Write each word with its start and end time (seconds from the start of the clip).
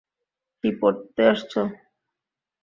কি 0.57 0.69
পড়তে 0.79 1.21
আসছো? 1.31 1.61